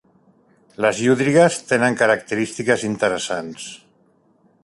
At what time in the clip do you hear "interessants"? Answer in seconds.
2.89-3.71